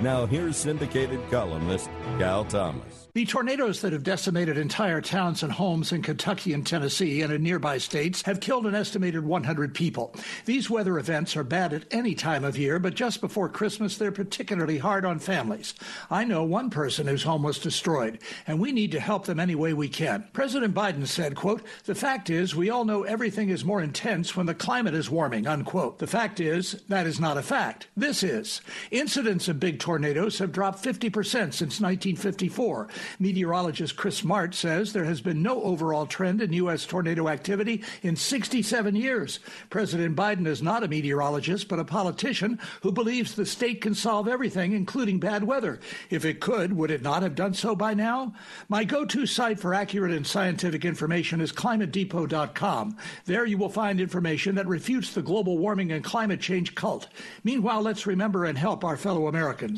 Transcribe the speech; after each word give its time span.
Now, 0.00 0.26
here's 0.26 0.56
syndicated 0.56 1.20
columnist 1.28 1.90
Cal 2.18 2.44
Thomas. 2.44 3.08
The 3.14 3.26
tornadoes 3.26 3.80
that 3.80 3.92
have 3.92 4.04
decimated 4.04 4.56
entire 4.56 5.00
towns 5.00 5.42
and 5.42 5.50
homes 5.50 5.90
in 5.90 6.02
Kentucky 6.02 6.52
and 6.52 6.64
Tennessee 6.64 7.20
and 7.22 7.32
in 7.32 7.42
nearby 7.42 7.78
states 7.78 8.22
have 8.22 8.38
killed 8.38 8.64
an 8.64 8.76
estimated 8.76 9.24
100 9.24 9.74
people. 9.74 10.14
These 10.44 10.70
weather 10.70 11.00
events 11.00 11.36
are 11.36 11.42
bad 11.42 11.72
at 11.72 11.86
any 11.90 12.14
time 12.14 12.44
of 12.44 12.56
year, 12.56 12.78
but 12.78 12.94
just 12.94 13.20
before 13.20 13.48
Christmas, 13.48 13.96
they're 13.96 14.12
particularly 14.12 14.78
hard 14.78 15.04
on 15.04 15.18
families. 15.18 15.74
I 16.10 16.22
know 16.22 16.44
one 16.44 16.70
person 16.70 17.08
whose 17.08 17.24
home 17.24 17.42
was 17.42 17.58
destroyed, 17.58 18.20
and 18.46 18.60
we 18.60 18.70
need 18.70 18.92
to 18.92 19.00
help 19.00 19.26
them 19.26 19.40
any 19.40 19.56
way 19.56 19.72
we 19.72 19.88
can. 19.88 20.28
President 20.32 20.72
Biden 20.72 21.08
said, 21.08 21.34
quote, 21.34 21.62
The 21.86 21.96
fact 21.96 22.30
is, 22.30 22.54
we 22.54 22.70
all 22.70 22.84
know 22.84 23.02
everything 23.02 23.48
is 23.48 23.64
more 23.64 23.82
intense 23.82 24.36
when 24.36 24.46
the 24.46 24.54
climate 24.54 24.94
is 24.94 25.10
warming, 25.10 25.48
unquote. 25.48 25.98
The 25.98 26.06
fact 26.06 26.38
is, 26.38 26.84
that 26.88 27.08
is 27.08 27.18
not 27.18 27.36
a 27.36 27.42
fact. 27.42 27.88
This 27.96 28.22
is. 28.22 28.60
Incidents 28.92 29.48
of 29.48 29.58
big 29.58 29.80
tornadoes 29.88 30.38
have 30.38 30.52
dropped 30.52 30.84
50% 30.84 31.14
since 31.32 31.80
1954. 31.80 32.88
Meteorologist 33.18 33.96
Chris 33.96 34.20
Martz 34.20 34.56
says 34.56 34.92
there 34.92 35.06
has 35.06 35.22
been 35.22 35.42
no 35.42 35.62
overall 35.62 36.04
trend 36.04 36.42
in 36.42 36.52
U.S. 36.52 36.84
tornado 36.84 37.26
activity 37.26 37.82
in 38.02 38.14
67 38.14 38.94
years. 38.94 39.40
President 39.70 40.14
Biden 40.14 40.46
is 40.46 40.60
not 40.60 40.84
a 40.84 40.88
meteorologist, 40.88 41.68
but 41.68 41.78
a 41.78 41.86
politician 41.86 42.60
who 42.82 42.92
believes 42.92 43.34
the 43.34 43.46
state 43.46 43.80
can 43.80 43.94
solve 43.94 44.28
everything, 44.28 44.72
including 44.72 45.20
bad 45.20 45.44
weather. 45.44 45.80
If 46.10 46.26
it 46.26 46.40
could, 46.40 46.74
would 46.74 46.90
it 46.90 47.00
not 47.00 47.22
have 47.22 47.34
done 47.34 47.54
so 47.54 47.74
by 47.74 47.94
now? 47.94 48.34
My 48.68 48.84
go 48.84 49.06
to 49.06 49.24
site 49.24 49.58
for 49.58 49.72
accurate 49.72 50.12
and 50.12 50.26
scientific 50.26 50.84
information 50.84 51.40
is 51.40 51.50
climatedepot.com. 51.50 52.94
There 53.24 53.46
you 53.46 53.56
will 53.56 53.70
find 53.70 54.02
information 54.02 54.54
that 54.56 54.66
refutes 54.66 55.14
the 55.14 55.22
global 55.22 55.56
warming 55.56 55.92
and 55.92 56.04
climate 56.04 56.42
change 56.42 56.74
cult. 56.74 57.08
Meanwhile, 57.42 57.80
let's 57.80 58.06
remember 58.06 58.44
and 58.44 58.58
help 58.58 58.84
our 58.84 58.98
fellow 58.98 59.28
Americans. 59.28 59.77